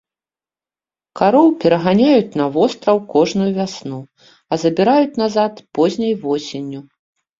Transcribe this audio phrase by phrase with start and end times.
[1.19, 3.99] Кароў пераганяюць на востраў кожную вясну,
[4.51, 6.81] а забіраюць назад позняй восенню.